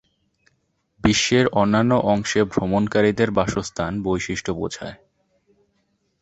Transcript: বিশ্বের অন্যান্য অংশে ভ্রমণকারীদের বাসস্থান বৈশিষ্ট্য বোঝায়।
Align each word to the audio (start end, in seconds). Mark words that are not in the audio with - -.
বিশ্বের 1.01 1.45
অন্যান্য 1.53 1.91
অংশে 2.05 2.41
ভ্রমণকারীদের 2.43 3.29
বাসস্থান 3.31 3.91
বৈশিষ্ট্য 4.03 4.51
বোঝায়। 4.53 4.97